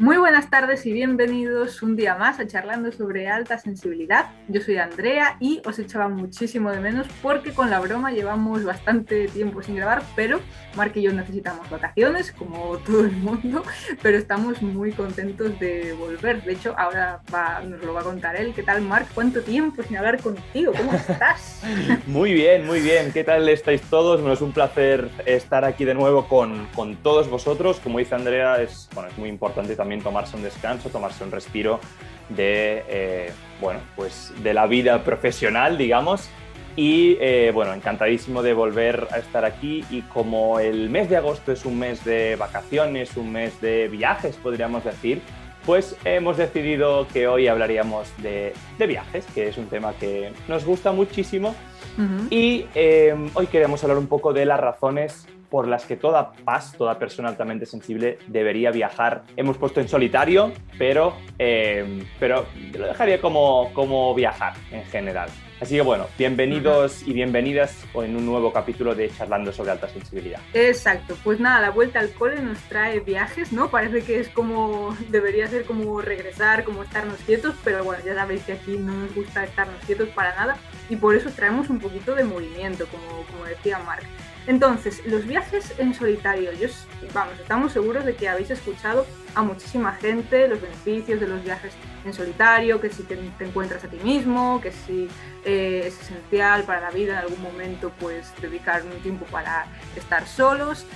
[0.00, 4.26] Muy buenas tardes y bienvenidos un día más a Charlando sobre Alta Sensibilidad.
[4.46, 9.26] Yo soy Andrea y os echaba muchísimo de menos porque con la broma llevamos bastante
[9.26, 10.38] tiempo sin grabar, pero
[10.76, 13.64] Mark y yo necesitamos vacaciones, como todo el mundo,
[14.00, 16.44] pero estamos muy contentos de volver.
[16.44, 17.20] De hecho, ahora
[17.66, 18.52] nos lo va a contar él.
[18.54, 19.08] ¿Qué tal, Mark?
[19.12, 20.74] ¿Cuánto tiempo sin hablar contigo?
[20.76, 21.60] ¿Cómo estás?
[22.06, 23.10] muy bien, muy bien.
[23.12, 24.20] ¿Qué tal estáis todos?
[24.20, 27.80] Bueno, es un placer estar aquí de nuevo con, con todos vosotros.
[27.80, 31.30] Como dice Andrea, es, bueno, es muy importante también también tomarse un descanso, tomarse un
[31.30, 31.80] respiro
[32.28, 36.28] de, eh, bueno, pues de la vida profesional, digamos.
[36.76, 41.52] Y eh, bueno, encantadísimo de volver a estar aquí y como el mes de agosto
[41.52, 45.22] es un mes de vacaciones, un mes de viajes, podríamos decir,
[45.64, 50.66] pues hemos decidido que hoy hablaríamos de, de viajes, que es un tema que nos
[50.66, 51.54] gusta muchísimo.
[52.30, 56.74] Y eh, hoy queremos hablar un poco de las razones por las que toda paz,
[56.76, 59.22] toda persona altamente sensible debería viajar.
[59.36, 65.30] Hemos puesto en solitario, pero, eh, pero lo dejaría como, como viajar en general.
[65.60, 70.40] Así que bueno, bienvenidos y bienvenidas en un nuevo capítulo de Charlando sobre alta sensibilidad.
[70.54, 73.68] Exacto, pues nada, la vuelta al cole nos trae viajes, ¿no?
[73.68, 78.44] Parece que es como, debería ser como regresar, como estarnos quietos, pero bueno, ya sabéis
[78.44, 82.14] que aquí no nos gusta estarnos quietos para nada y por eso traemos un poquito
[82.14, 84.04] de movimiento, como, como decía Mark.
[84.48, 86.50] Entonces, los viajes en solitario,
[87.12, 89.04] vamos, estamos seguros de que habéis escuchado
[89.34, 91.74] a muchísima gente los beneficios de los viajes
[92.06, 95.06] en solitario, que si te, encuentras a ti mismo, que si
[95.44, 100.26] eh, es esencial para la vida en algún momento, pues dedicar un tiempo para estar
[100.26, 100.86] solos.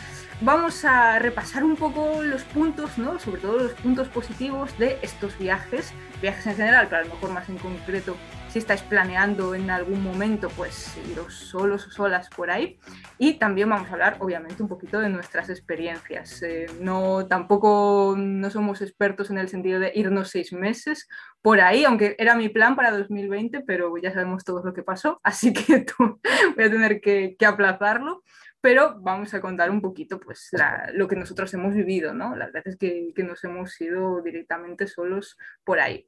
[0.41, 3.21] Vamos a repasar un poco los puntos, ¿no?
[3.21, 5.93] sobre todo los puntos positivos de estos viajes,
[6.23, 8.17] viajes en general, pero a lo mejor más en concreto
[8.53, 12.79] si estáis planeando en algún momento, pues iros solos o solas por ahí.
[13.17, 16.43] Y también vamos a hablar, obviamente, un poquito de nuestras experiencias.
[16.43, 21.09] Eh, no, tampoco no somos expertos en el sentido de irnos seis meses
[21.41, 25.19] por ahí, aunque era mi plan para 2020, pero ya sabemos todo lo que pasó,
[25.25, 28.23] así que voy a tener que, aplazarlo
[28.61, 30.51] pero vamos a contar un poquito pues
[30.93, 32.37] lo que nosotros hemos vivido, ¿no?
[32.37, 36.07] Las veces que, nos hemos ido directamente solos por ahí.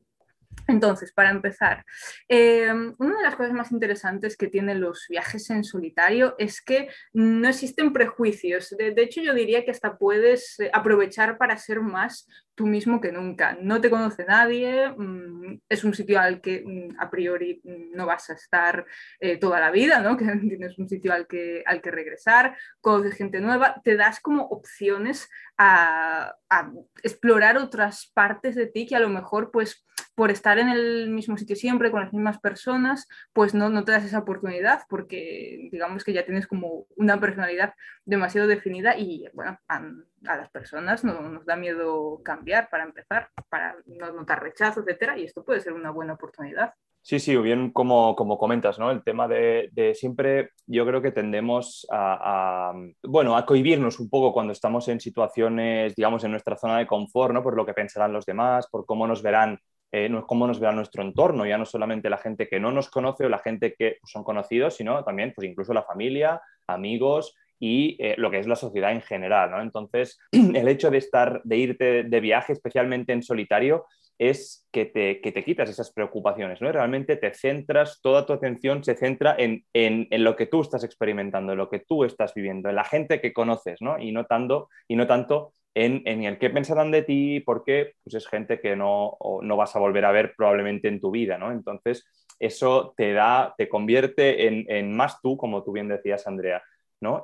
[0.66, 1.84] Entonces, para empezar,
[2.28, 6.88] eh, una de las cosas más interesantes que tienen los viajes en solitario es que
[7.12, 8.70] no existen prejuicios.
[8.70, 13.12] De, hecho, yo diría que hasta puedes eh, aprovechar para ser más tú mismo que
[13.12, 13.58] nunca.
[13.60, 18.30] No te conoce nadie, mm, es un sitio al que mm, a priori no vas
[18.30, 18.86] a estar
[19.20, 20.16] eh, toda la vida, ¿no?
[20.16, 24.44] que tienes un sitio al que, al que regresar, conoces gente nueva, te das como
[24.44, 25.28] opciones
[25.58, 26.72] a, a,
[27.02, 29.84] explorar otras partes de ti que a lo mejor pues
[30.14, 33.92] por estar en el mismo sitio siempre con las mismas personas pues no, no te
[33.92, 39.58] das esa oportunidad porque digamos que ya tienes como una personalidad demasiado definida y bueno,
[39.68, 45.18] a las personas no, nos da miedo cambiar para empezar, para no notar rechazo, etcétera,
[45.18, 46.74] y esto puede ser una buena oportunidad.
[47.06, 48.90] Sí, sí, bien como, como comentas, ¿no?
[48.90, 54.32] El tema de, de siempre, yo creo que tendemos a, bueno, a cohibirnos un poco
[54.32, 57.42] cuando estamos en situaciones, digamos, en nuestra zona de confort, ¿no?
[57.42, 59.58] Por lo que pensarán los demás, por cómo nos verán,
[59.96, 63.26] eh, cómo nos verá nuestro entorno, ya no solamente la gente que no nos conoce
[63.26, 67.96] o la gente que pues, son conocidos, sino también, pues incluso la familia, amigos, y
[68.00, 69.52] eh, lo que es la sociedad en general.
[69.52, 69.62] ¿no?
[69.62, 73.86] Entonces, el hecho de estar, de irte de viaje, especialmente en solitario,
[74.18, 76.72] es que te, que te quitas esas preocupaciones, ¿no?
[76.72, 80.82] realmente te centras, toda tu atención se centra en, en, en, lo que tú estás
[80.82, 83.98] experimentando, en lo que tú estás viviendo, en la gente que conoces, ¿no?
[83.98, 88.14] Y no tanto, y no tanto en, en, el qué pensarán de ti, porque pues
[88.14, 91.52] es gente que no, no vas a volver a ver probablemente en tu vida, ¿no?
[91.52, 92.06] Entonces,
[92.38, 96.62] eso te da, te convierte en, en más tú, como tú bien decías, Andrea.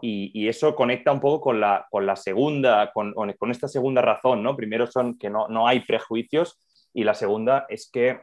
[0.03, 4.43] Y, eso conecta un poco con la, con la segunda, con, con, esta segunda razón,
[4.43, 4.57] ¿no?
[4.57, 6.59] Primero son que no, no hay prejuicios
[6.93, 8.21] y la segunda es que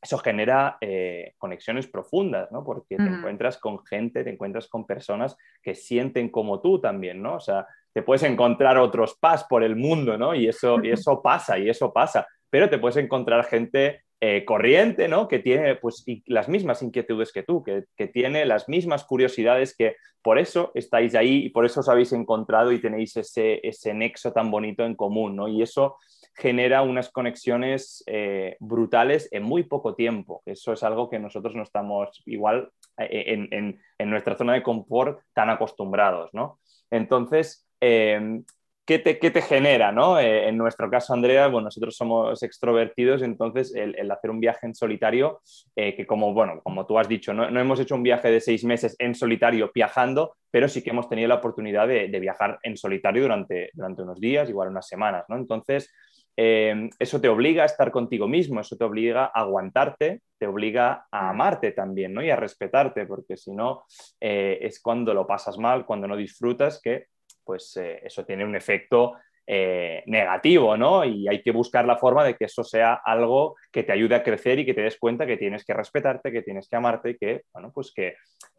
[0.00, 2.62] eso genera eh, conexiones profundas, ¿no?
[2.62, 7.36] Porque te encuentras con gente, te encuentras con personas que sienten como tú también, ¿no?
[7.36, 10.34] O sea, te puedes encontrar otros pas por el mundo, ¿no?
[10.34, 15.06] Y eso, y eso pasa, y eso pasa, pero te puedes encontrar gente eh, corriente,
[15.06, 15.28] ¿no?
[15.28, 20.40] Que tiene pues, las mismas inquietudes que tú, que, tiene las mismas curiosidades, que por
[20.40, 24.50] eso estáis ahí y por eso os habéis encontrado y tenéis ese, ese nexo tan
[24.50, 25.46] bonito en común, ¿no?
[25.46, 25.96] Y eso
[26.34, 30.42] genera unas conexiones eh, brutales en muy poco tiempo.
[30.46, 35.20] Eso es algo que nosotros no estamos igual eh, en, en nuestra zona de confort
[35.32, 36.58] tan acostumbrados, ¿no?
[36.90, 39.92] Entonces, ¿qué te, genera?
[39.92, 40.18] ¿no?
[40.18, 44.74] Eh, en nuestro caso, Andrea, bueno, nosotros somos extrovertidos, entonces el, hacer un viaje en
[44.74, 45.40] solitario,
[45.74, 48.64] eh, que como, bueno, como tú has dicho, no, hemos hecho un viaje de seis
[48.64, 53.22] meses en solitario viajando, pero sí que hemos tenido la oportunidad de, viajar en solitario
[53.22, 55.24] durante, durante unos días, igual unas semanas.
[55.28, 55.36] ¿no?
[55.36, 55.90] Entonces,
[56.36, 61.06] eh, eso te obliga a estar contigo mismo, eso te obliga a aguantarte, te obliga
[61.10, 62.22] a amarte también, ¿no?
[62.22, 63.84] Y a respetarte, porque si no,
[64.20, 67.06] eh, es cuando lo pasas mal, cuando no disfrutas, que
[67.44, 69.14] pues eh, eso tiene un efecto
[69.46, 71.04] negativo, ¿no?
[71.04, 74.22] Y hay que buscar la forma de que eso sea algo que te ayude a
[74.22, 77.18] crecer y que te des cuenta que tienes que respetarte, que tienes que amarte y
[77.18, 78.14] que, bueno, pues que,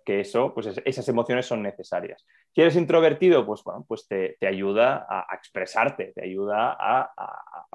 [0.06, 2.26] que eso, pues esas emociones son necesarias.
[2.54, 7.12] Si eres introvertido, pues bueno, pues te, ayuda a, expresarte, te ayuda a,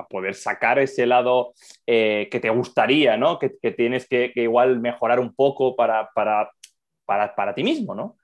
[0.08, 1.52] poder sacar ese lado
[1.86, 3.38] eh, que te gustaría, ¿no?
[3.38, 6.50] Que, tienes que, igual mejorar un poco para, para,
[7.04, 8.16] para, ti mismo, ¿no?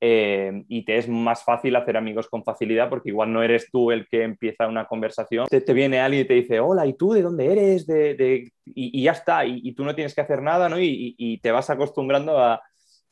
[0.00, 3.90] Eh, y te es más fácil hacer amigos con facilidad porque igual no eres tú
[3.90, 7.22] el que empieza una conversación, te, viene alguien y te dice, hola, ¿y tú de
[7.22, 7.86] dónde eres?
[7.86, 10.76] De, y, ya está, y, tú no tienes que hacer nada, ¿no?
[10.78, 12.60] y te vas acostumbrando a,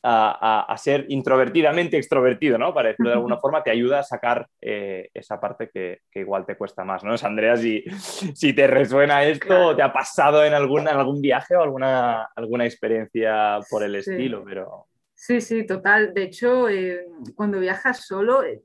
[0.09, 2.73] a, ser introvertidamente extrovertido, ¿no?
[2.73, 6.57] Para decirlo de alguna forma, te ayuda a sacar eh, esa parte que, igual te
[6.57, 7.15] cuesta más, ¿no?
[7.23, 7.83] Andrea, si,
[8.35, 13.59] si te resuena esto, te ha pasado en, algún, algún viaje o alguna, alguna experiencia
[13.71, 14.87] por el estilo, pero...
[15.19, 16.13] Sí, sí, total.
[16.13, 18.61] De hecho, eh, cuando viajas solo, eh,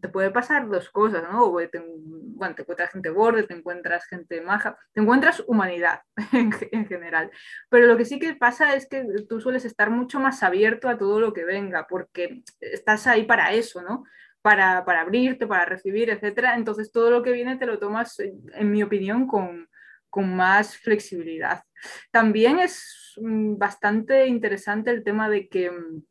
[0.00, 1.54] te puede pasar dos cosas, ¿no?
[1.70, 6.00] Te, bueno, te encuentras gente borde, te encuentras gente maja, te encuentras humanidad
[6.32, 7.30] en, general.
[7.70, 10.98] Pero lo que sí que pasa es que tú sueles estar mucho más abierto a
[10.98, 14.02] todo lo que venga, porque estás ahí para eso, ¿no?
[14.42, 16.56] Para, para abrirte, para recibir, etcétera.
[16.56, 19.68] Entonces, todo lo que viene te lo tomas, en mi opinión, con,
[20.10, 21.62] con más flexibilidad.
[22.10, 26.02] También es mm, bastante interesante el tema de que mm,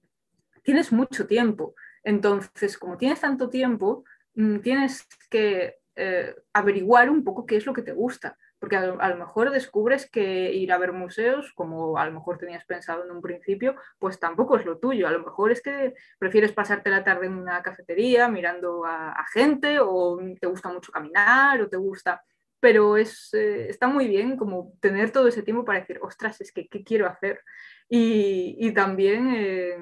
[0.63, 1.75] tienes mucho tiempo.
[2.03, 4.03] Entonces, como tienes tanto tiempo,
[4.35, 8.37] mm, tienes que eh, averiguar un poco qué es lo que te gusta.
[8.59, 12.63] Porque a lo, mejor descubres que ir a ver museos, como a lo mejor tenías
[12.63, 15.05] pensado en un principio, pues tampoco es lo tuyo.
[15.07, 19.79] A lo mejor es que prefieres pasarte la tarde en una cafetería mirando a gente,
[19.81, 22.23] o te gusta mucho caminar, o te gusta
[22.63, 26.53] pero es, eh, está muy bien como tener todo ese tiempo para decir, ostras, es
[26.53, 27.41] que, ¿qué quiero hacer?
[27.89, 29.77] Y, también eh,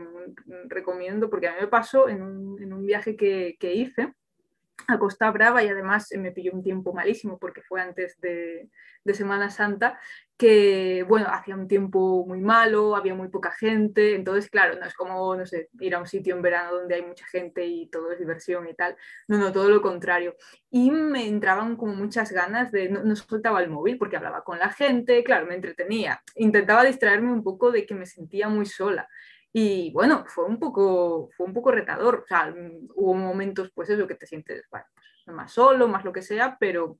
[0.67, 4.15] recomiendo, porque a mí me pasó en un, en un viaje que, que, hice
[4.87, 8.69] a Costa Brava y además me pilló un tiempo malísimo porque fue antes de,
[9.03, 9.99] de Semana Santa,
[10.37, 14.93] que, bueno, hacía un tiempo muy malo, había muy poca gente, entonces, claro, no es
[14.95, 18.11] como, no sé, ir a un sitio en verano donde hay mucha gente y todo
[18.11, 18.95] es diversión y tal,
[19.27, 20.35] no, no, todo lo contrario.
[20.71, 24.57] Y me entraban como muchas ganas de, no, no soltaba el móvil porque hablaba con
[24.57, 29.07] la gente, claro, me entretenía, intentaba distraerme un poco de que me sentía muy sola.
[29.53, 32.53] Y bueno, fue un poco, fue un poco retador, o sea,
[32.95, 34.83] hubo momentos, pues eso, que te sientes, pues,
[35.27, 36.99] más solo, más lo que sea, pero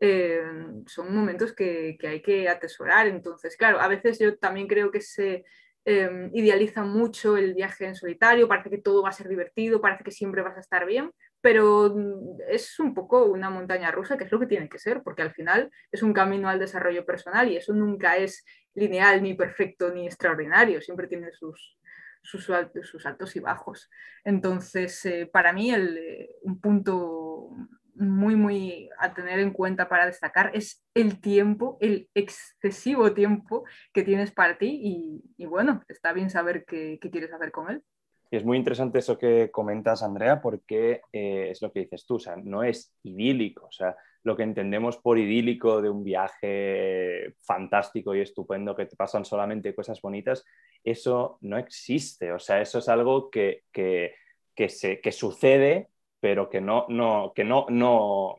[0.00, 0.42] eh,
[0.86, 3.06] son momentos que, que, hay que atesorar.
[3.06, 5.44] Entonces, claro, a veces yo también creo que se
[5.84, 10.04] eh, idealiza mucho el viaje en solitario, parece que todo va a ser divertido, parece
[10.04, 11.10] que siempre vas a estar bien,
[11.40, 15.02] pero mm, es un poco una montaña rusa, que es lo que tiene que ser,
[15.02, 18.44] porque al final es un camino al desarrollo personal y eso nunca es
[18.74, 21.76] lineal, ni perfecto, ni extraordinario, siempre tiene sus,
[22.22, 22.50] sus,
[22.82, 23.90] sus altos y bajos.
[24.24, 27.50] Entonces, eh, para mí, el, un punto
[27.94, 34.02] muy, muy a tener en cuenta para destacar es el tiempo, el excesivo tiempo que
[34.02, 37.82] tienes para ti y, bueno, está bien saber qué, quieres hacer con él.
[38.30, 42.18] Es muy interesante eso que comentas, Andrea, porque eh, es lo que dices tú, o
[42.18, 43.94] sea, no es idílico, o sea,
[44.24, 49.74] lo que entendemos por idílico de un viaje fantástico y estupendo que te pasan solamente
[49.74, 50.44] cosas bonitas,
[50.84, 54.14] eso no existe, o sea, eso es algo que, que,
[54.54, 55.91] que, se, que sucede
[56.22, 58.36] pero que no, no, que no, no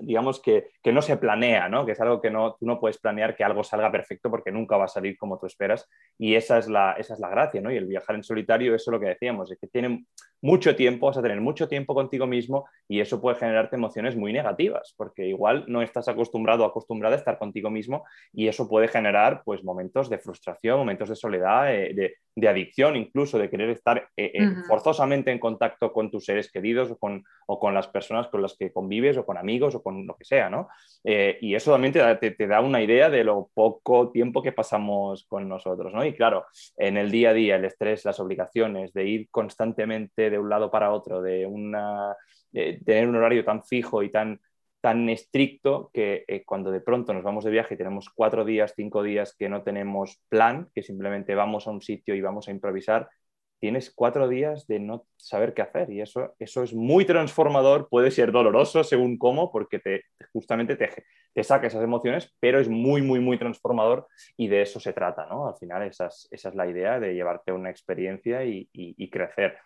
[0.00, 1.84] digamos que, que, no se planea, ¿no?
[1.84, 4.78] que es algo que no, tú no puedes planear que algo salga perfecto porque nunca
[4.78, 7.70] va a salir como tú esperas y esa es la, esa es la gracia, ¿no?
[7.70, 10.06] Y el viajar en solitario, eso es lo que decíamos, es que tiene
[10.40, 14.32] mucho tiempo, vas a tener mucho tiempo contigo mismo y eso puede generarte emociones muy
[14.32, 18.88] negativas porque igual no estás acostumbrado o acostumbrada a estar contigo mismo y eso puede
[18.88, 23.70] generar pues momentos de frustración, momentos de soledad, eh, de, de, adicción incluso, de querer
[23.70, 27.86] estar eh, eh, forzosamente en contacto con tus seres queridos o con o con las
[27.88, 30.68] personas con las que convives o con amigos o con lo que sea, ¿no?
[31.04, 35.48] Eh, y eso también te da, una idea de lo poco tiempo que pasamos con
[35.48, 36.04] nosotros, ¿no?
[36.04, 40.38] Y claro, en el día a día, el estrés, las obligaciones de ir constantemente de
[40.38, 42.16] un lado para otro, de una,
[42.52, 44.40] tener un horario tan fijo y tan,
[44.80, 48.72] tan estricto que eh, cuando de pronto nos vamos de viaje y tenemos cuatro días,
[48.76, 52.52] cinco días que no tenemos plan, que simplemente vamos a un sitio y vamos a
[52.52, 53.08] improvisar,
[53.58, 58.10] tienes cuatro días de no saber qué hacer y eso, eso es muy transformador, puede
[58.10, 60.90] ser doloroso según cómo, porque te, justamente te,
[61.32, 65.26] te saca esas emociones, pero es muy, muy, muy transformador y de eso se trata,
[65.26, 65.48] ¿no?
[65.48, 69.56] Al final esa es, esa es la idea de llevarte una experiencia y, y, crecer.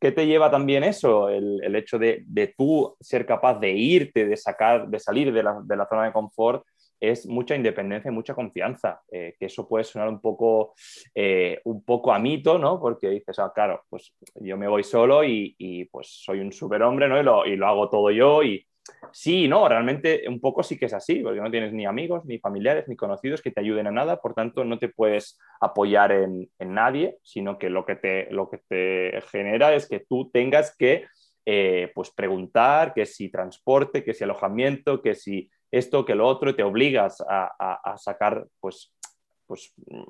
[0.00, 1.28] ¿qué te lleva también eso?
[1.28, 5.76] El, hecho de, tú ser capaz de irte, de sacar, de salir de la, de
[5.76, 6.64] la zona de confort,
[7.08, 10.74] es mucha independencia y mucha confianza, eh, que eso puede sonar un poco,
[11.14, 12.80] eh, un poco a mito, ¿no?
[12.80, 17.44] Porque dices, ah, claro, pues yo me voy solo y, pues soy un superhombre, ¿no?
[17.46, 18.66] Y lo, hago todo yo y
[19.12, 22.38] sí, no, realmente un poco sí que es así, porque no tienes ni amigos, ni
[22.38, 26.48] familiares, ni conocidos que te ayuden a nada, por tanto no te puedes apoyar en,
[26.58, 30.76] en nadie, sino que lo que, te, lo que te genera es que tú tengas
[30.76, 31.06] que
[31.48, 35.48] eh, pues preguntar que si transporte, que si alojamiento, que si
[35.78, 38.92] esto, que lo otro, te obligas a, sacar pues,
[39.46, 40.02] pues, mm,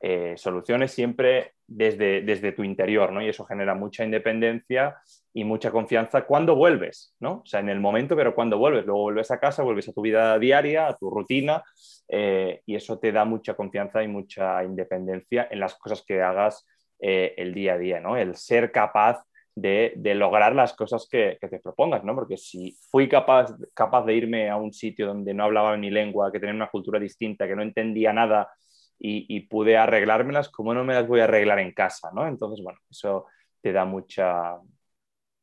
[0.00, 3.20] eh, soluciones siempre desde, desde tu interior, ¿no?
[3.20, 4.96] Y eso genera mucha independencia
[5.34, 7.42] y mucha confianza cuando vuelves, ¿no?
[7.42, 10.00] O sea, en el momento, pero cuando vuelves, luego vuelves a casa, vuelves a tu
[10.00, 11.64] vida diaria, a tu rutina,
[12.08, 16.66] eh, y eso te da mucha confianza y mucha independencia en las cosas que hagas
[17.00, 18.16] eh, el día a día, ¿no?
[18.16, 19.22] El ser capaz
[19.60, 22.14] de, lograr las cosas que, te propongas, ¿no?
[22.14, 26.30] Porque si fui capaz, capaz de irme a un sitio donde no hablaba mi lengua,
[26.32, 28.50] que tenía una cultura distinta, que no entendía nada
[28.98, 32.26] y, pude arreglármelas, ¿cómo no me las voy a arreglar en casa, ¿no?
[32.26, 33.26] Entonces, bueno, eso
[33.60, 34.56] te da mucha,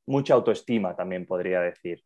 [0.05, 2.03] mucha autoestima, también podría decir.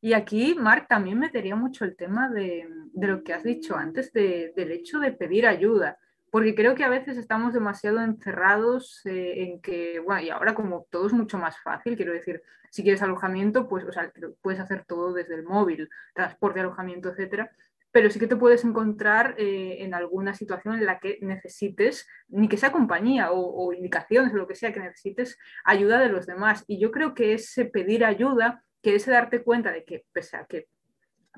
[0.00, 4.72] Y aquí, Marc, también metería mucho el tema de, lo que has dicho antes, del
[4.72, 5.98] hecho de pedir ayuda
[6.34, 10.84] porque creo que a veces estamos demasiado encerrados eh, en que, bueno, y ahora como
[10.90, 14.12] todo es mucho más fácil, quiero decir, si quieres alojamiento, pues, o sea,
[14.42, 17.52] puedes hacer todo desde el móvil, transporte, alojamiento, etcétera,
[17.92, 22.48] pero sí que te puedes encontrar eh, en alguna situación en la que necesites, ni
[22.48, 26.26] que sea compañía o, o, indicaciones o lo que sea, que necesites ayuda de los
[26.26, 26.64] demás.
[26.66, 30.46] Y yo creo que ese pedir ayuda, que ese darte cuenta de que, pese a
[30.46, 30.66] que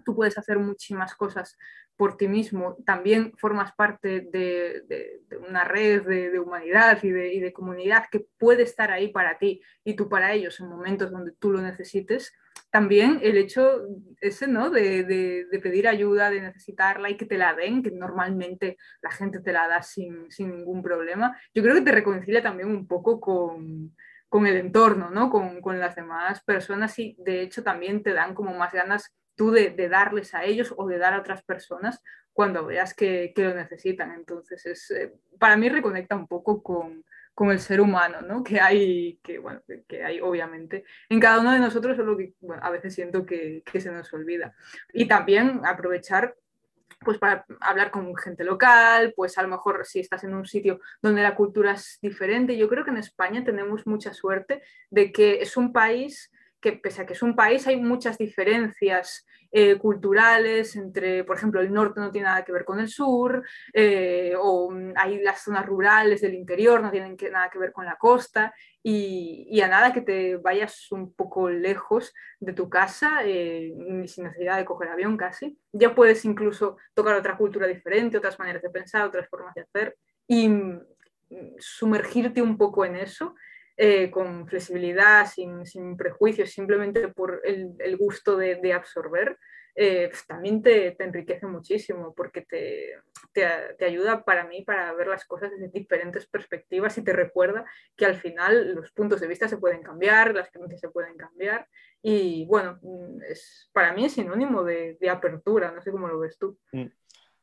[0.07, 1.59] tú puedes hacer muchísimas cosas
[1.97, 8.27] por ti mismo, también formas parte de, una red de, humanidad y, de, comunidad que
[8.39, 12.35] puede estar ahí para ti y tú para ellos en momentos donde tú lo necesites.
[12.71, 13.87] También el hecho
[14.21, 14.69] ese, ¿no?
[14.69, 19.53] De, pedir ayuda, de necesitarla y que te la den, que normalmente la gente te
[19.53, 23.95] la da sin, ningún problema, yo creo que te reconcilia también un poco con,
[24.47, 25.31] el entorno, ¿no?
[25.31, 29.51] Con, con las demás personas y de hecho también te dan como más ganas tú
[29.53, 32.03] de, darles a ellos o de dar a otras personas
[32.33, 34.13] cuando veas que, lo necesitan.
[34.13, 37.05] Entonces, es, eh, para mí reconecta un poco con,
[37.51, 38.43] el ser humano, ¿no?
[38.43, 42.71] Que hay, que, bueno, que hay obviamente en cada uno de nosotros, solo que a
[42.71, 44.55] veces siento que, se nos olvida.
[44.93, 46.35] Y también aprovechar
[47.01, 50.81] pues para hablar con gente local, pues a lo mejor si estás en un sitio
[51.03, 52.57] donde la cultura es diferente.
[52.57, 57.03] Yo creo que en España tenemos mucha suerte de que es un país que pese
[57.03, 62.01] a que es un país, hay muchas diferencias eh, culturales entre, por ejemplo, el norte
[62.01, 66.35] no tiene nada que ver con el sur, eh, o hay las zonas rurales del
[66.35, 70.91] interior, no tienen nada que ver con la costa, y, a nada que te vayas
[70.93, 73.73] un poco lejos de tu casa, eh,
[74.07, 78.63] sin necesidad de coger avión casi, ya puedes incluso tocar otra cultura diferente, otras maneras
[78.63, 79.97] de pensar, otras formas de hacer,
[80.27, 80.81] y mm,
[81.59, 83.35] sumergirte un poco en eso
[83.77, 89.39] eh, con flexibilidad, sin, sin, prejuicios, simplemente por el, el gusto de, de absorber,
[89.79, 92.95] eh, pues también te, te, enriquece muchísimo porque te,
[93.35, 93.47] te,
[93.79, 98.07] te, ayuda para mí para ver las cosas desde diferentes perspectivas y te recuerda que
[98.07, 101.69] al final los puntos de vista se pueden cambiar, las creencias se pueden cambiar
[102.01, 102.81] y bueno,
[103.29, 106.59] es, para mí es sinónimo de, de apertura, no sé cómo lo ves tú.
[106.73, 106.87] Mm.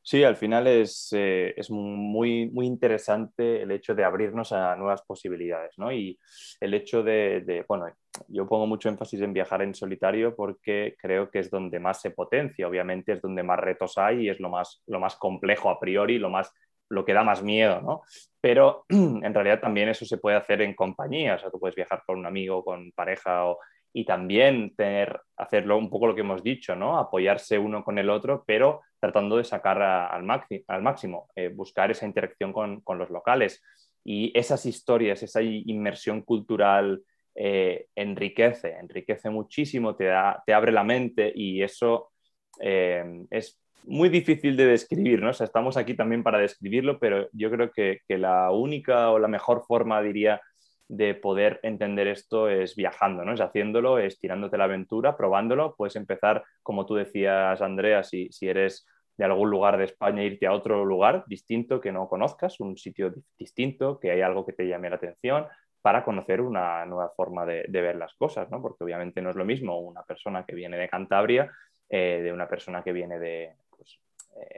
[0.05, 5.01] Sí, al final es, eh, es, muy, muy interesante el hecho de abrirnos a nuevas
[5.03, 5.93] posibilidades, ¿no?
[5.93, 6.19] Y
[6.59, 7.85] el hecho de, bueno,
[8.27, 12.11] yo pongo mucho énfasis en viajar en solitario porque creo que es donde más se
[12.11, 15.79] potencia, obviamente es donde más retos hay y es lo más, lo más complejo a
[15.79, 16.51] priori, lo, más,
[16.89, 18.01] lo que da más miedo, ¿no?
[18.41, 22.03] Pero en realidad también eso se puede hacer en compañía, o sea, tú puedes viajar
[22.05, 23.57] con un amigo, con pareja o
[23.93, 26.97] y también tener, hacerlo un poco lo que hemos dicho, ¿no?
[26.97, 30.27] Apoyarse uno con el otro, pero tratando de sacar al,
[30.67, 33.61] al, máximo, eh, buscar esa interacción con, con, los locales.
[34.03, 37.03] Y esas historias, esa inmersión cultural
[37.35, 42.11] eh, enriquece, enriquece muchísimo, te, da, te abre la mente y eso
[42.59, 45.29] eh, es muy difícil de describir, ¿no?
[45.29, 49.65] Estamos aquí también para describirlo, pero yo creo que, que la única o la mejor
[49.67, 50.41] forma, diría,
[50.87, 53.33] de poder entender esto es viajando, ¿no?
[53.33, 55.75] Es haciéndolo, es tirándote la aventura, probándolo.
[55.75, 58.85] Puedes empezar, como tú decías, Andrea, si, si eres
[59.17, 63.13] de algún lugar de España, irte a otro lugar distinto que no conozcas, un sitio
[63.37, 65.45] distinto, que hay algo que te llame la atención,
[65.81, 68.61] para conocer una nueva forma de, ver las cosas, ¿no?
[68.61, 71.51] Porque obviamente no es lo mismo una persona que viene de Cantabria
[71.89, 73.99] eh, de una persona que viene de, pues,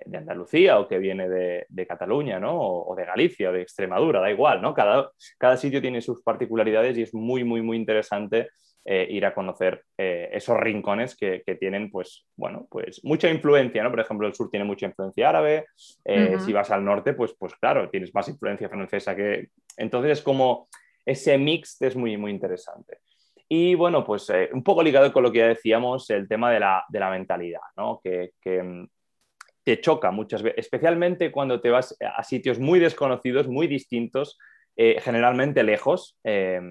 [0.05, 2.59] de Andalucía o que viene de, Cataluña, ¿no?
[2.59, 4.73] O, de Galicia o de Extremadura, da igual, ¿no?
[4.73, 8.49] Cada, cada sitio tiene sus particularidades y es muy, muy, muy interesante
[8.85, 13.89] eh, ir a conocer eh, esos rincones que, tienen, pues, bueno, pues mucha influencia, ¿no?
[13.89, 17.89] Por ejemplo, el sur tiene mucha influencia árabe, si vas al norte, pues, pues claro,
[17.89, 19.49] tienes más influencia francesa que...
[19.77, 20.67] Entonces es como
[21.05, 22.99] ese mix es muy, muy interesante.
[23.47, 26.83] Y bueno, pues un poco ligado con lo que ya decíamos, el tema de la,
[26.89, 27.99] de la mentalidad, ¿no?
[28.03, 28.87] Que, que, mm,
[29.65, 34.37] te choca muchas veces, especialmente cuando te vas a sitios muy desconocidos, muy distintos,
[34.77, 36.61] eh, generalmente lejos, eh,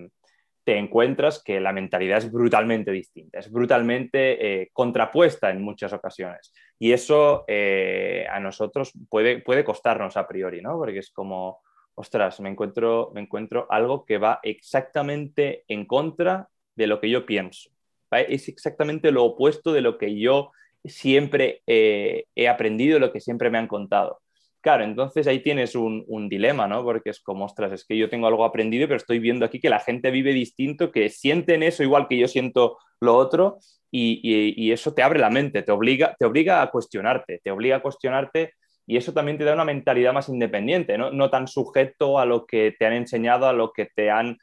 [0.62, 6.54] te encuentras que la mentalidad es brutalmente distinta, es brutalmente eh, contrapuesta en muchas ocasiones.
[6.78, 10.78] Y eso a nosotros puede, puede costarnos a priori, ¿no?
[10.78, 11.62] Porque es como,
[11.94, 17.26] ostras, me encuentro, me encuentro algo que va exactamente en contra de lo que yo
[17.26, 17.70] pienso.
[18.10, 20.52] Es exactamente lo opuesto de lo que yo
[20.84, 24.20] siempre eh, he aprendido lo que siempre me han contado.
[24.60, 26.82] Claro, entonces ahí tienes un, dilema, ¿no?
[26.82, 29.68] Porque es como, ostras, es que yo tengo algo aprendido, pero estoy viendo aquí que
[29.68, 33.58] la gente vive distinto, que sienten eso igual que yo siento lo otro,
[33.90, 37.82] y, eso te abre la mente, te obliga, te obliga a cuestionarte, te obliga a
[37.82, 38.54] cuestionarte,
[38.86, 41.10] y eso también te da una mentalidad más independiente, ¿no?
[41.10, 44.38] No tan sujeto a lo que te han enseñado, a lo que te han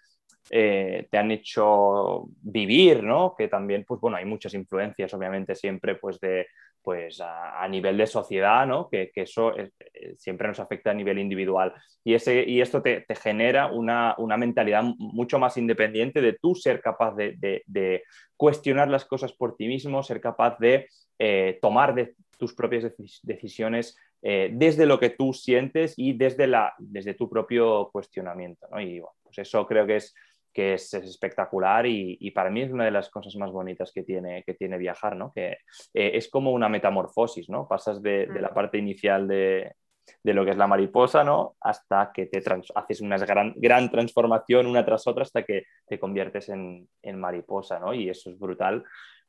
[0.49, 3.35] eh, te han hecho vivir, ¿no?
[3.37, 6.47] Que también, pues bueno, hay muchas influencias, obviamente, siempre, pues de,
[6.81, 8.89] pues a, nivel de sociedad, ¿no?
[8.89, 9.71] Que, eso eh,
[10.17, 11.73] siempre nos afecta a nivel individual.
[12.03, 17.15] Y, ese, y esto te, genera una, mentalidad mucho más independiente de tú ser capaz
[17.15, 18.03] de,
[18.35, 20.87] cuestionar las cosas por ti mismo, ser capaz de
[21.19, 27.15] eh, tomar de tus propias decisiones desde lo que tú sientes y desde, la, desde
[27.15, 28.67] tu propio cuestionamiento.
[28.71, 28.79] ¿no?
[28.79, 30.13] Y bueno, pues eso creo que es
[30.53, 34.43] que es, espectacular y, para mí es una de las cosas más bonitas que tiene,
[34.43, 35.31] que tiene viajar, ¿no?
[35.31, 35.57] que
[35.93, 37.67] eh, es como una metamorfosis, ¿no?
[37.67, 39.75] pasas de, la parte inicial de,
[40.23, 41.55] lo que es la mariposa ¿no?
[41.61, 42.43] hasta que te
[42.75, 47.93] haces una gran, gran transformación una tras otra hasta que te conviertes en, mariposa ¿no?
[47.93, 48.83] y eso es brutal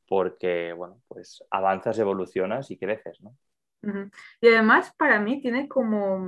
[0.09, 3.21] porque bueno, pues avanzas, evolucionas y creces.
[3.23, 3.35] ¿no?
[4.41, 6.27] Y además para mí tiene como,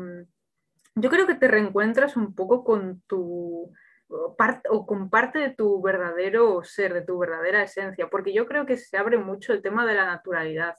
[0.95, 3.73] yo creo que te reencuentras un poco con tu
[4.09, 8.77] o con parte de tu verdadero ser, de tu verdadera esencia, porque yo creo que
[8.77, 10.77] se abre mucho el tema de la naturalidad.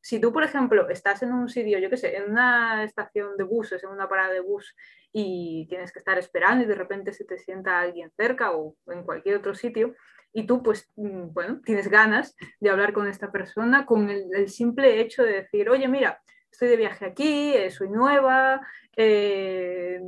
[0.00, 3.44] Si tú, por ejemplo, estás en un sitio, yo qué sé, en una estación de
[3.44, 4.76] buses, en una parada de bus
[5.12, 9.02] y tienes que estar esperando y de repente se te sienta alguien cerca o en
[9.02, 9.94] cualquier otro sitio
[10.36, 15.00] y tú, pues, mm, bueno, tienes ganas de hablar con esta persona con el, simple
[15.00, 16.20] hecho de decir, oye, mira,
[16.56, 18.66] estoy de viaje aquí, eh, soy nueva,
[18.96, 20.00] eh,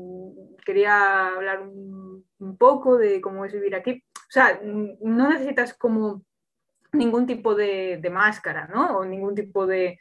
[0.64, 2.24] quería hablar un,
[2.56, 4.02] poco de cómo es vivir aquí.
[4.16, 6.24] O sea, no necesitas como
[6.92, 8.96] ningún tipo de, máscara, ¿no?
[8.96, 9.98] O ningún tipo de,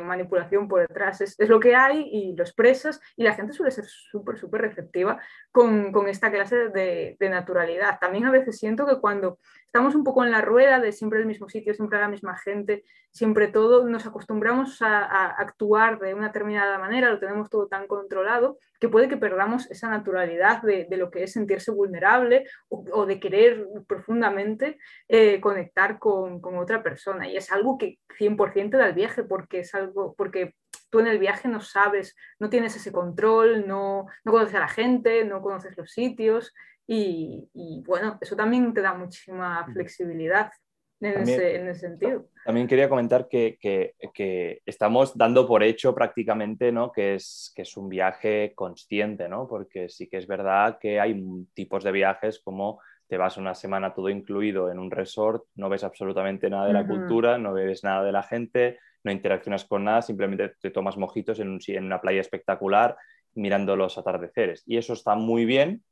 [0.00, 1.20] manipulación por detrás.
[1.22, 5.20] Es, lo que hay y lo expresas y la gente suele ser súper, súper receptiva
[5.50, 7.98] con, esta clase de, naturalidad.
[7.98, 9.40] También a veces siento que cuando
[9.70, 12.82] estamos un poco en la rueda de siempre el mismo sitio, siempre la misma gente,
[13.12, 18.58] siempre todo, nos acostumbramos a, actuar de una determinada manera, lo tenemos todo tan controlado
[18.80, 23.64] que puede que perdamos esa naturalidad de, lo que es sentirse vulnerable o, de querer
[23.86, 27.28] profundamente eh, conectar con, con, otra persona.
[27.28, 30.56] Y es algo que 100% da el viaje, porque es algo, porque
[30.90, 34.68] tú en el viaje no sabes, no tienes ese control, no, no conoces a la
[34.68, 36.52] gente, no conoces los sitios
[36.92, 40.50] y, bueno, eso también te da muchísima flexibilidad
[41.00, 42.26] en, ese, sentido.
[42.44, 46.90] También quería comentar que, que, estamos dando por hecho prácticamente ¿no?
[46.90, 49.46] que, es, que es un viaje consciente, ¿no?
[49.46, 51.22] porque sí que es verdad que hay
[51.54, 55.84] tipos de viajes como te vas una semana todo incluido en un resort, no ves
[55.84, 60.02] absolutamente nada de la cultura, no ves nada de la gente, no interaccionas con nada,
[60.02, 62.96] simplemente te tomas mojitos en, un, en una playa espectacular
[63.34, 64.62] mirando los atardeceres.
[64.66, 65.82] Y eso está muy bien,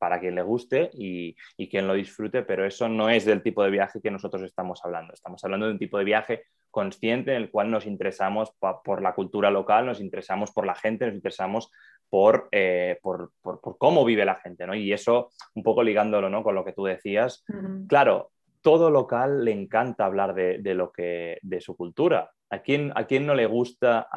[0.00, 1.36] para quien le guste y,
[1.68, 5.12] quien lo disfrute, pero eso no es del tipo de viaje que nosotros estamos hablando.
[5.12, 9.14] Estamos hablando de un tipo de viaje consciente en el cual nos interesamos por la
[9.14, 11.70] cultura local, nos interesamos por la gente, nos interesamos
[12.08, 14.66] por, eh, por, cómo vive la gente.
[14.66, 14.74] ¿no?
[14.74, 16.42] Y eso, un poco ligándolo ¿no?
[16.42, 17.44] con lo que tú decías,
[17.86, 18.30] claro,
[18.62, 22.30] todo local le encanta hablar de, lo que, de su cultura.
[22.50, 24.08] ¿A quién, ¿A quién no le gusta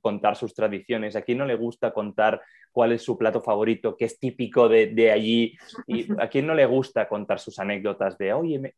[0.00, 1.16] contar sus tradiciones?
[1.16, 5.10] ¿A quién no le gusta contar cuál es su plato favorito, que es típico de,
[5.10, 8.74] allí, y a quién no le gusta contar sus anécdotas de, oye,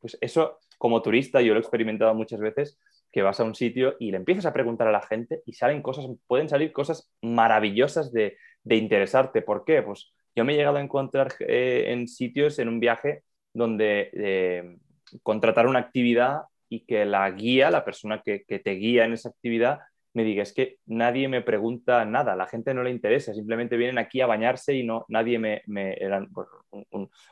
[0.00, 2.78] pues eso como turista, yo lo he experimentado muchas veces,
[3.12, 5.82] que vas a un sitio y le empiezas a preguntar a la gente y salen
[5.82, 9.42] cosas, pueden salir cosas maravillosas de, interesarte.
[9.42, 9.82] ¿Por qué?
[9.82, 13.22] Pues yo me he llegado a encontrar eh, en sitios, en un viaje,
[13.52, 14.76] donde eh,
[15.22, 19.28] contratar una actividad y que la guía, la persona que, que, te guía en esa
[19.28, 19.80] actividad,
[20.14, 23.98] me diga, es que nadie me pregunta nada, la gente no le interesa, simplemente vienen
[23.98, 26.48] aquí a bañarse y no, nadie me, me eran pues,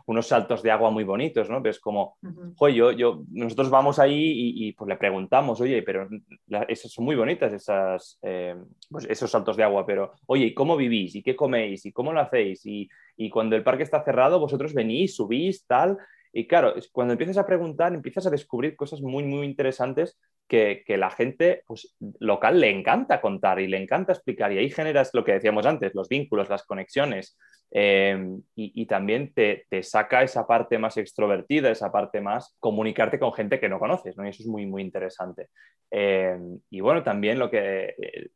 [0.05, 1.63] unos saltos de agua muy bonitos, ¿no?
[1.63, 2.19] Pero es como,
[2.75, 6.07] yo, yo, nosotros vamos ahí y, pues le preguntamos, oye, pero
[6.69, 8.57] esas son muy bonitas esas, eh,
[8.91, 11.15] pues esos saltos de agua, pero oye, ¿y cómo vivís?
[11.15, 11.87] ¿Y qué coméis?
[11.87, 12.65] ¿Y cómo lo hacéis?
[12.67, 15.97] Y, y cuando el parque está cerrado, vosotros venís, subís, tal.
[16.33, 20.97] Y claro, cuando empiezas a preguntar, empiezas a descubrir cosas muy, muy interesantes que, que,
[20.97, 24.53] la gente pues, local le encanta contar y le encanta explicar.
[24.53, 27.37] Y ahí generas lo que decíamos antes, los vínculos, las conexiones.
[27.73, 28.19] Eh,
[28.57, 33.33] y, y, también te, te, saca esa parte más extrovertida, esa parte más comunicarte con
[33.33, 34.27] gente que no conoces, ¿no?
[34.27, 35.49] Y eso es muy, muy interesante.
[35.91, 36.37] Eh,
[36.71, 38.31] y bueno, también lo que eh,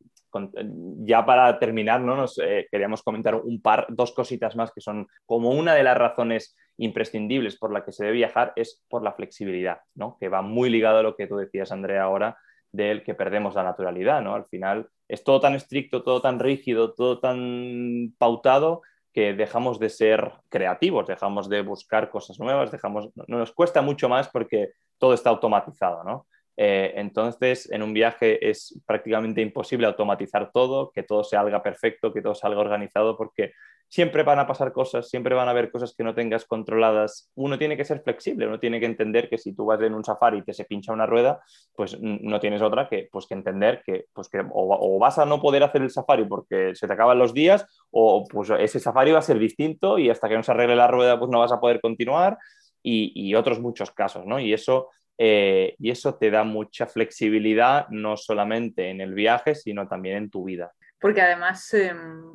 [1.05, 2.17] ya para terminar, ¿no?
[2.17, 5.97] Nos, eh, queríamos comentar un par, dos cositas más que son como una de las
[5.97, 10.17] razones imprescindibles por la que se debe viajar es por la flexibilidad, ¿no?
[10.19, 12.37] que va muy ligado a lo que tú decías, Andrea, ahora,
[12.73, 14.23] del que perdemos la naturalidad.
[14.23, 14.35] ¿no?
[14.35, 18.83] Al final es todo tan estricto, todo tan rígido, todo tan pautado
[19.15, 24.29] que dejamos de ser creativos, dejamos de buscar cosas nuevas, dejamos, nos cuesta mucho más
[24.29, 26.27] porque todo está automatizado, ¿no?
[26.57, 32.23] Eh, entonces, en un viaje es prácticamente imposible automatizar todo, que todo salga perfecto, que
[32.23, 33.53] todo salga organizado, porque
[33.89, 37.31] siempre van a pasar cosas, siempre van a haber cosas que no tengas controladas.
[37.35, 40.05] Uno tiene que ser flexible, uno tiene que entender que si tú vas en un
[40.05, 41.43] safari y te se pincha una rueda,
[41.75, 45.41] pues no tienes otra que, pues, que entender que, pues, que o, vas a no
[45.41, 49.19] poder hacer el safari porque se te acaban los días, o pues ese safari va
[49.19, 51.61] a ser distinto y hasta que no se arregle la rueda, pues no vas a
[51.61, 52.39] poder continuar.
[52.87, 54.39] Y, y otros muchos casos, ¿no?
[54.39, 59.87] Y eso eh, y eso te da mucha flexibilidad, no solamente en el viaje, sino
[59.87, 60.73] también en tu vida.
[61.01, 62.33] Porque además, em,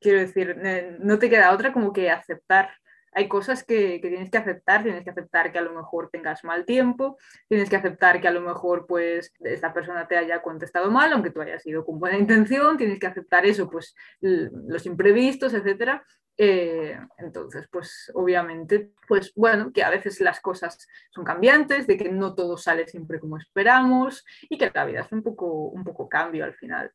[0.00, 0.56] quiero decir,
[1.00, 2.70] no te queda otra como que aceptar.
[3.12, 6.44] Hay cosas que, que, tienes que aceptar, tienes que aceptar que a lo mejor tengas
[6.44, 7.16] mal tiempo,
[7.48, 11.30] tienes que aceptar que a lo mejor pues esta persona te haya contestado mal, aunque
[11.30, 16.04] tú hayas ido con buena intención, tienes que aceptar eso, pues los imprevistos, etcétera,
[16.40, 22.10] eh, entonces, pues obviamente, pues bueno, que a veces las cosas son cambiantes, de que
[22.10, 26.08] no todo sale siempre como esperamos y que la vida es un poco, un poco
[26.08, 26.92] cambio al final.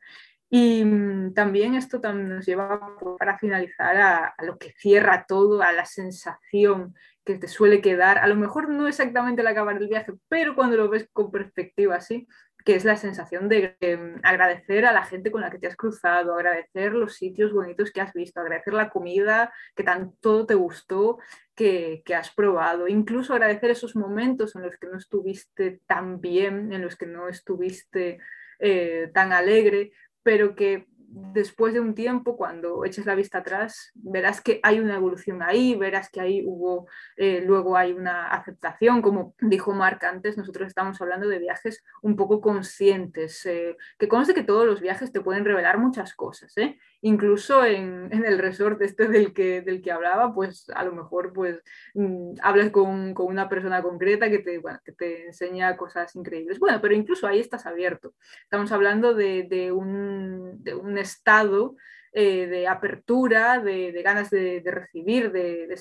[0.55, 2.79] Y mm, también esto nos lleva
[3.17, 6.93] para finalizar a, a, lo que cierra todo, a la sensación
[7.25, 10.77] que te suele quedar, a lo mejor no exactamente al acabar el viaje, pero cuando
[10.77, 12.27] lo ves con perspectiva así,
[12.63, 15.75] que es la sensación de em, agradecer a la gente con la que te has
[15.75, 21.17] cruzado, agradecer los sitios bonitos que has visto, agradecer la comida que tanto te gustó,
[21.55, 26.71] que, que, has probado, incluso agradecer esos momentos en los que no estuviste tan bien,
[26.71, 28.19] en los que no estuviste
[28.59, 29.91] eh, tan alegre,
[30.23, 34.95] pero que después de un tiempo, cuando eches la vista atrás, verás que hay una
[34.95, 40.37] evolución ahí, verás que ahí hubo, eh, luego hay una aceptación, como dijo Marc antes,
[40.37, 45.11] nosotros estamos hablando de viajes un poco conscientes, eh, que conste que todos los viajes
[45.11, 46.77] te pueden revelar muchas cosas, ¿eh?
[47.03, 51.33] incluso en, en, el resort este del que, del que hablaba, pues a lo mejor
[51.33, 51.61] pues
[51.93, 56.59] mm, hablas con, con, una persona concreta que te, que te enseña cosas increíbles.
[56.59, 58.13] Bueno, pero incluso ahí estás abierto.
[58.43, 61.75] Estamos hablando de, de, un, de un, estado
[62.11, 65.75] eh, de apertura, de, ganas de recibir, de,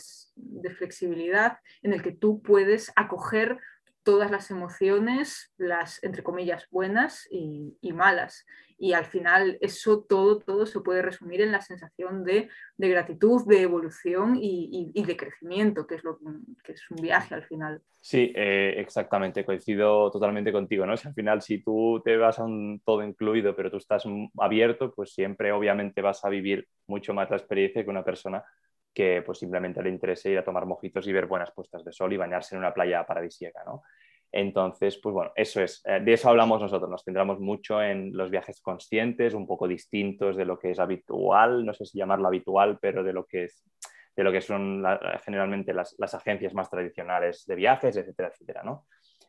[0.76, 3.58] flexibilidad, en el que tú puedes acoger
[4.02, 8.46] todas las emociones, las entre comillas buenas y, malas
[8.78, 13.62] y al final eso todo, todo se puede resumir en la sensación de, gratitud, de
[13.62, 16.18] evolución y, de crecimiento, que es, lo,
[16.64, 17.80] que es un viaje al final.
[18.00, 20.96] Sí, eh, exactamente, coincido totalmente contigo, ¿no?
[20.96, 24.04] Si al final si tú te vas a un todo incluido, pero tú estás
[24.38, 28.42] abierto, pues siempre obviamente vas a vivir mucho más la experiencia que una persona
[28.92, 32.12] que pues simplemente le interese ir a tomar mojitos y ver buenas puestas de sol
[32.12, 33.82] y bañarse en una playa paradisíaca, ¿no?
[34.30, 38.30] Entonces, pues bueno, eso es, eh, de eso hablamos nosotros, nos centramos mucho en los
[38.30, 42.78] viajes conscientes, un poco distintos de lo que es habitual, no sé si llamarlo habitual,
[42.80, 43.62] pero de lo que es
[44.14, 44.84] de lo que son
[45.24, 48.84] generalmente las, las, agencias más tradicionales de viajes, etcétera, etcétera, ¿no?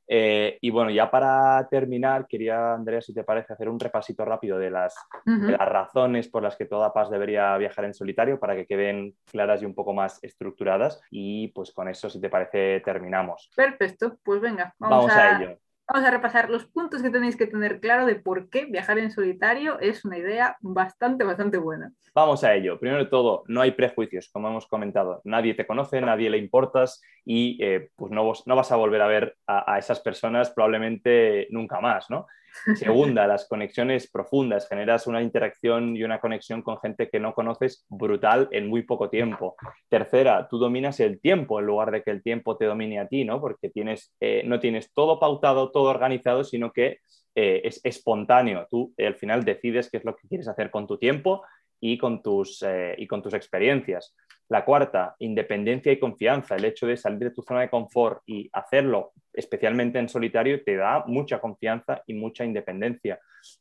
[0.08, 4.60] Eh, y bueno, ya para terminar, quería, Andrea, si te parece, hacer un repasito rápido
[4.60, 5.46] de las, uh -huh.
[5.48, 9.16] de las, razones por las que toda paz debería viajar en solitario para que queden
[9.26, 11.02] claras y un poco más estructuradas.
[11.10, 13.50] Y pues con eso, si te parece, terminamos.
[13.56, 15.38] Perfecto, pues venga, vamos, vamos a...
[15.38, 15.63] a ello.
[15.86, 19.12] Vamos a repasar los puntos que tenéis que tener claro de por qué viajar en
[19.12, 21.92] solitario es una idea bastante, bastante buena.
[22.16, 22.80] Vamos a ello.
[22.80, 25.22] Primero de todo, no hay prejuicios, como hemos comentado.
[25.26, 29.08] Nadie te conoce, nadie le importas y eh, pues no, no, vas a volver a
[29.08, 32.28] ver a, a, esas personas probablemente nunca más, ¿no?
[32.76, 34.68] Segunda, las conexiones profundas.
[34.68, 39.10] Generas una interacción y una conexión con gente que no conoces brutal en muy poco
[39.10, 39.56] tiempo.
[39.90, 43.26] Tercera, tú dominas el tiempo en lugar de que el tiempo te domine a ti,
[43.26, 43.42] ¿no?
[43.42, 47.00] Porque tienes, eh, no tienes todo pautado, todo organizado, sino que
[47.36, 48.68] eh, es espontáneo.
[48.70, 51.44] Tú al final decides qué es lo que quieres hacer con tu tiempo
[51.80, 52.64] y con tus,
[52.98, 54.16] y con tus experiencias.
[54.50, 56.56] La cuarta, independencia y confianza.
[56.56, 60.76] El hecho de salir de tu zona de confort y hacerlo, especialmente en solitario, te
[60.76, 63.20] da mucha confianza y mucha independencia.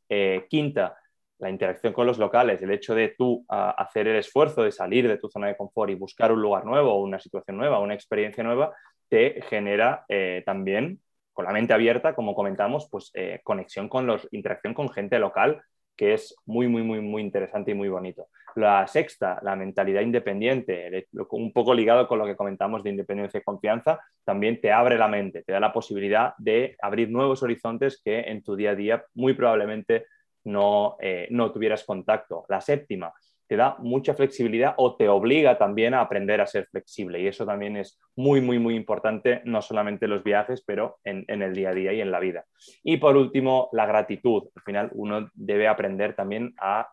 [0.08, 0.96] Eh, quinta,
[1.38, 2.62] la interacción con los locales.
[2.62, 5.96] El hecho de tú hacer el esfuerzo de salir de tu zona de confort y
[5.96, 8.72] buscar un lugar nuevo, una situación nueva, una experiencia nueva,
[9.08, 11.00] te genera eh, también,
[11.32, 15.62] con la mente abierta, como comentamos, pues eh, conexión con los, interacción con gente local
[16.02, 18.26] que es muy, muy, muy, muy interesante y muy bonito.
[18.56, 23.44] La sexta, la mentalidad independiente, un poco ligado con lo que comentamos de independencia y
[23.44, 28.18] confianza, también te abre la mente, te da la posibilidad de abrir nuevos horizontes que
[28.18, 30.06] en tu día a día muy probablemente
[30.42, 32.46] no, eh, no tuvieras contacto.
[32.48, 33.12] La séptima,
[33.52, 37.20] te da mucha flexibilidad o te obliga también a aprender a ser flexible.
[37.20, 41.26] Y eso también es muy, muy, muy importante, no solamente en los viajes, pero en,
[41.28, 42.46] el día a día y en la vida.
[42.82, 44.44] Y por último, la gratitud.
[44.56, 46.92] Al final, uno debe aprender también a,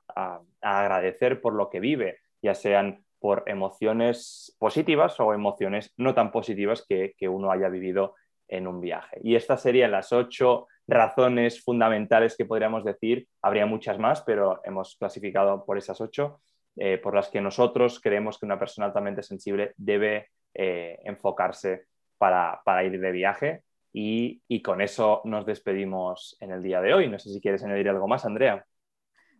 [0.59, 6.85] agradecer por lo que vive, ya sean por emociones positivas o emociones no tan positivas
[6.85, 8.15] que, que uno haya vivido
[8.49, 9.17] en un viaje.
[9.23, 13.29] Y estas serían las ocho razones fundamentales que podríamos decir.
[13.41, 16.41] Habría muchas más, pero hemos clasificado por esas ocho.
[16.81, 21.87] Eh, por las que nosotros creemos que una persona altamente sensible debe eh, enfocarse
[22.17, 23.63] para, ir de viaje.
[23.91, 27.09] Y, con eso nos despedimos en el día de hoy.
[27.09, 28.65] No sé si quieres añadir algo más, Andrea.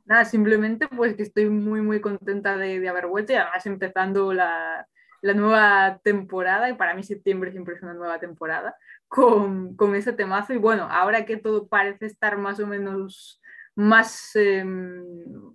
[0.04, 4.34] Nada, simplemente pues que estoy muy, muy contenta de, de haber vuelto y además empezando
[4.34, 4.86] la,
[5.21, 8.75] la nueva temporada, y para mí septiembre siempre es una nueva temporada,
[9.08, 10.54] con, con ese temazo.
[10.54, 13.41] Y bueno, ahora que todo parece estar más o menos
[13.80, 15.04] más, em,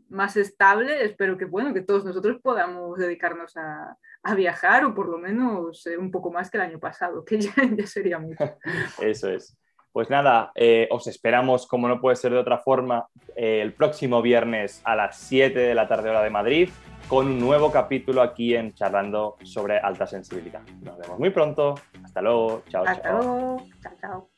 [0.09, 5.09] más estable, espero que, bueno, que todos nosotros podamos dedicarnos a, a viajar o por
[5.09, 8.59] lo menos eh, un poco más que el año pasado, que ya, ya sería mucho.
[9.01, 9.59] Eso es.
[9.93, 13.07] Pues nada, eh, os esperamos, como no puede ser de otra forma,
[13.37, 16.71] eh, el próximo viernes a las 7 de la tarde hora de Madrid
[17.09, 20.63] con un nuevo capítulo aquí en Charlando sobre alta sensibilidad.
[20.83, 21.75] Nos vemos muy pronto.
[22.03, 22.63] Hasta luego.
[22.69, 23.57] Chao, Hasta luego.
[23.83, 24.34] Chao, chao.